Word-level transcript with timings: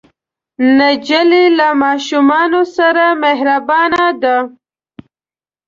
نجلۍ 0.77 1.45
له 1.57 1.67
ماشومانو 1.83 2.61
سره 2.77 3.05
مهربانه 3.23 4.05
ده. 4.23 4.37